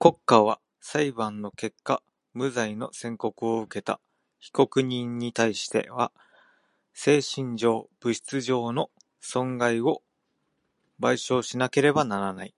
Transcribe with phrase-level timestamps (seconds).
[0.00, 4.00] 国家は裁判の結果無罪の宣告をうけた
[4.40, 6.10] 被告人にたいしては
[6.92, 8.90] 精神上、物質上の
[9.20, 10.02] 損害を
[10.98, 12.54] 賠償しなければならない。